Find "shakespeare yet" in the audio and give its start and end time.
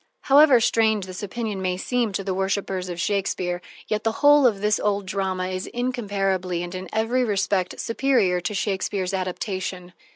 2.99-4.03